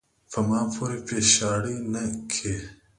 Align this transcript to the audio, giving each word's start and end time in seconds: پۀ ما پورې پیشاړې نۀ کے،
پۀ 0.31 0.39
ما 0.47 0.61
پورې 0.73 0.97
پیشاړې 1.07 1.75
نۀ 1.91 2.03
کے، 2.31 2.53